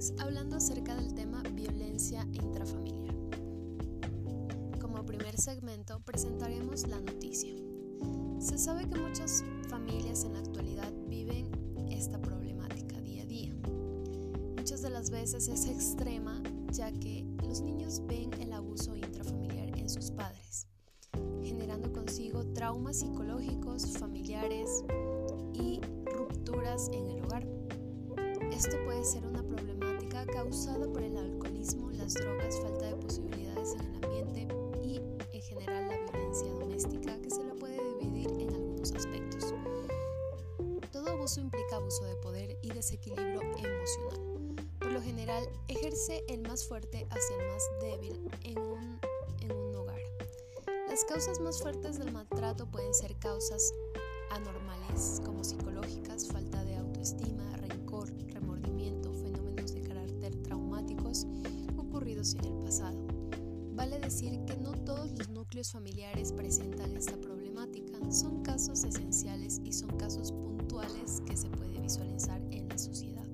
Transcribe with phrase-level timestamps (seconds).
[0.00, 3.14] importantes hablando acerca del tema violencia intrafamiliar.
[4.80, 7.54] Como primer segmento presentaremos la noticia.
[8.38, 11.50] Se sabe que muchas familias en la actualidad viven
[11.90, 13.54] esta problemática día a día.
[14.56, 19.88] Muchas de las veces es extrema ya que los niños ven el abuso intrafamiliar en
[19.88, 20.66] sus padres,
[21.42, 24.82] generando consigo traumas psicológicos, familiares
[25.52, 27.46] y rupturas en el hogar.
[28.52, 29.69] Esto puede ser una problemática
[30.10, 34.48] causada por el alcoholismo, las drogas, falta de posibilidades en el ambiente
[34.82, 34.96] y
[35.32, 39.54] en general la violencia doméstica que se la puede dividir en algunos aspectos.
[40.90, 44.56] Todo abuso implica abuso de poder y desequilibrio emocional.
[44.80, 49.00] Por lo general, ejerce el más fuerte hacia el más débil en un,
[49.40, 50.00] en un hogar.
[50.88, 53.72] Las causas más fuertes del maltrato pueden ser causas
[54.30, 58.10] anormales como psicológicas, falta de autoestima, rencor,
[61.10, 62.98] en el pasado.
[63.74, 69.72] Vale decir que no todos los núcleos familiares presentan esta problemática, son casos esenciales y
[69.72, 73.26] son casos puntuales que se puede visualizar en la sociedad.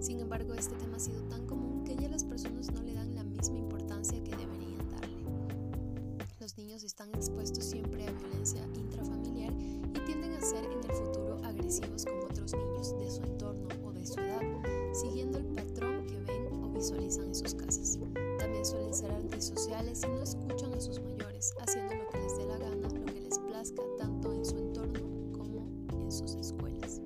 [0.00, 3.14] Sin embargo, este tema ha sido tan común que ya las personas no le dan
[3.14, 5.24] la misma importancia que deberían darle.
[6.38, 11.40] Los niños están expuestos siempre a violencia intrafamiliar y tienden a ser en el futuro
[11.44, 12.04] agresivos
[16.80, 17.98] visualizan en sus casas
[18.64, 22.58] suelen ser antisociales y no escuchan a sus mayores, haciendo lo que les dé la
[22.58, 25.00] gana, lo que les plazca, tanto en su entorno
[25.32, 25.66] como
[25.98, 27.00] en sus escuelas.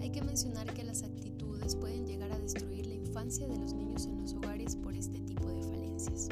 [0.00, 4.06] Hay que mencionar que las actitudes pueden llegar a destruir la infancia de los niños
[4.06, 6.28] en los hogares por este tipo de falencias.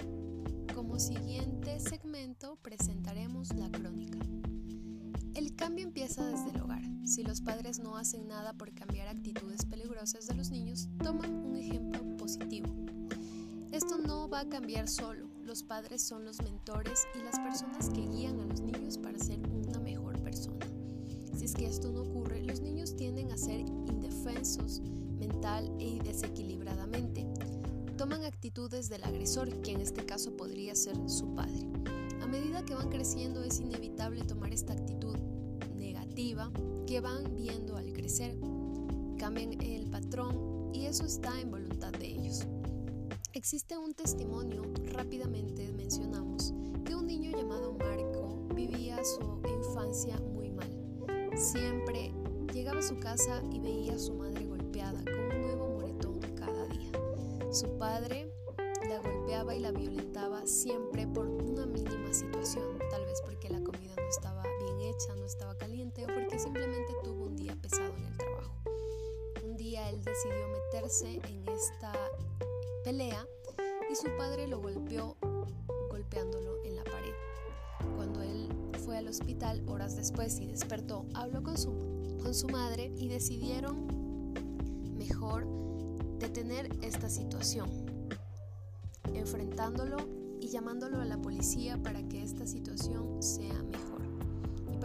[0.74, 4.18] Como siguiente segmento presentaremos la crónica.
[5.36, 6.82] El cambio empieza desde el hogar.
[7.04, 11.56] Si los padres no hacen nada por cambiar actitudes peligrosas de los niños, toman un
[11.56, 12.86] ejemplo positivo
[13.76, 15.28] esto no va a cambiar solo.
[15.44, 19.38] Los padres son los mentores y las personas que guían a los niños para ser
[19.38, 20.66] una mejor persona.
[21.36, 24.80] Si es que esto no ocurre, los niños tienden a ser indefensos
[25.18, 27.26] mental y desequilibradamente.
[27.98, 31.68] Toman actitudes del agresor, que en este caso podría ser su padre.
[32.22, 35.18] A medida que van creciendo es inevitable tomar esta actitud
[36.86, 38.38] que van viendo al crecer.
[39.18, 42.46] Cambian el patrón y eso está en voluntad de ellos.
[43.34, 44.62] Existe un testimonio,
[44.94, 46.54] rápidamente mencionamos,
[46.86, 50.70] que un niño llamado Marco vivía su infancia muy mal.
[51.36, 52.12] Siempre
[52.50, 56.66] llegaba a su casa y veía a su madre golpeada con un nuevo moretón cada
[56.68, 56.92] día.
[57.52, 58.32] Su padre
[58.88, 62.78] la golpeaba y la violentaba siempre por una mínima situación,
[64.08, 68.16] estaba bien hecha, no estaba caliente o porque simplemente tuvo un día pesado en el
[68.16, 68.52] trabajo.
[69.44, 71.92] Un día él decidió meterse en esta
[72.84, 73.26] pelea
[73.90, 75.16] y su padre lo golpeó
[75.90, 77.14] golpeándolo en la pared.
[77.96, 78.48] Cuando él
[78.84, 81.70] fue al hospital horas después y despertó, habló con su,
[82.22, 84.32] con su madre y decidieron
[84.96, 85.46] mejor
[86.18, 87.68] detener esta situación,
[89.14, 89.96] enfrentándolo
[90.40, 93.95] y llamándolo a la policía para que esta situación sea mejor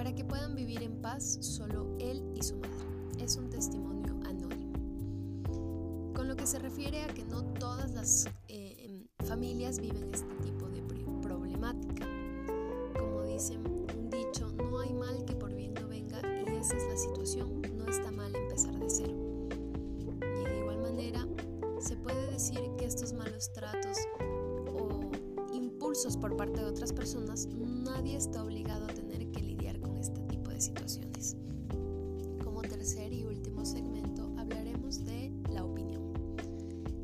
[0.01, 3.23] para que puedan vivir en paz solo él y su madre.
[3.23, 4.15] Es un testimonio
[6.15, 10.33] con lo que se refiere a que no todas las eh, em, familias viven este
[10.43, 10.81] tipo de
[11.21, 12.07] problemática.
[12.97, 16.83] Como dice un dicho, no hay mal que por bien no venga y esa es
[16.89, 19.13] la situación, no está mal empezar de cero.
[19.99, 21.27] Y de igual manera,
[21.79, 23.99] se puede decir que estos malos tratos
[24.73, 25.11] o
[25.53, 29.00] impulsos por parte de otras personas, nadie está obligado a tener
[33.31, 36.13] último segmento hablaremos de la opinión.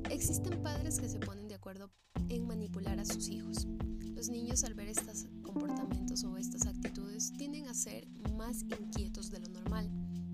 [0.10, 1.90] Existen padres que se ponen de acuerdo
[2.28, 3.66] en manipular a sus hijos.
[4.14, 9.40] Los niños al ver estos comportamientos o estas actitudes tienden a ser más inquietos de
[9.40, 9.90] lo normal.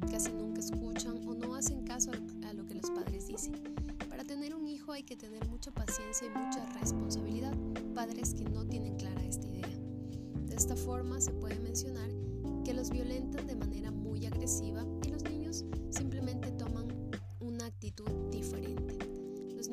[0.10, 2.12] Casi nunca escuchan o no hacen caso
[2.44, 3.54] a lo que los padres dicen.
[4.10, 7.56] Para tener un hijo hay que tener mucha paciencia y mucha responsabilidad.
[7.94, 9.69] Padres que no tienen clara esta idea.
[10.48, 12.10] De esta forma se puede mencionar
[12.63, 16.88] que los violentan de manera muy agresiva y los niños simplemente toman
[17.39, 19.13] una actitud diferente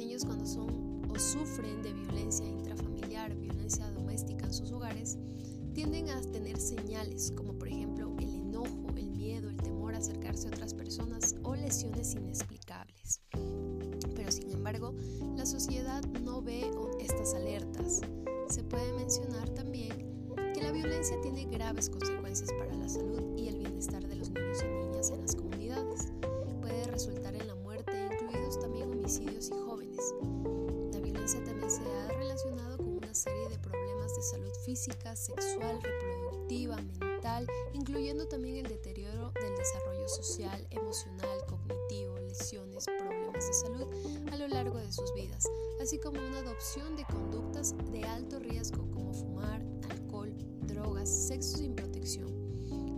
[0.01, 5.19] niños cuando son o sufren de violencia intrafamiliar, violencia doméstica en sus hogares,
[5.75, 10.49] tienden a tener señales como por ejemplo el enojo, el miedo, el temor a acercarse
[10.49, 13.21] a otras personas o lesiones inexplicables.
[14.15, 14.95] Pero sin embargo,
[15.37, 18.01] la sociedad no ve estas alertas.
[18.49, 20.10] Se puede mencionar también
[20.61, 24.63] que la violencia tiene graves consecuencias para la salud y el bienestar de los niños
[24.63, 26.09] y niñas en las comunidades.
[26.61, 30.15] Puede resultar en la muerte, incluidos también homicidios y jóvenes.
[30.93, 35.81] La violencia también se ha relacionado con una serie de problemas de salud física, sexual,
[35.83, 43.87] reproductiva, mental, incluyendo también el deterioro del desarrollo social, emocional, cognitivo, lesiones, problemas de salud
[44.31, 45.49] a lo largo de sus vidas,
[45.81, 50.00] así como una adopción de conductas de alto riesgo como fumar, alcohol,
[50.71, 52.31] drogas, sexo sin protección.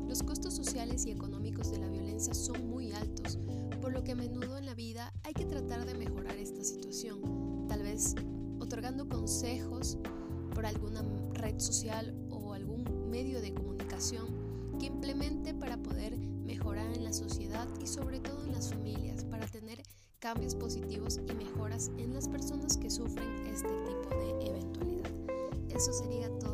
[0.08, 3.38] Los costos sociales y económicos de la violencia son muy altos,
[3.80, 7.66] por lo que a menudo en la vida hay que tratar de mejorar esta situación,
[7.68, 8.14] tal vez
[8.60, 9.98] otorgando consejos
[10.54, 11.02] por alguna
[11.34, 14.26] red social o algún medio de comunicación
[14.78, 19.46] que implemente para poder mejorar en la sociedad y sobre todo en las familias, para
[19.46, 19.82] tener
[20.18, 25.10] cambios positivos y mejoras en las personas que sufren este tipo de eventualidad.
[25.74, 26.51] Eso sería todo